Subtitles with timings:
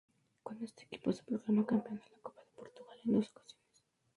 [0.41, 3.83] Con este equipo se proclama campeón de la Copa de Portugal en dos ocasiones.